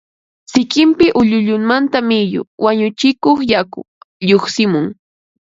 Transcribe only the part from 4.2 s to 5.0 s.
lluqsimun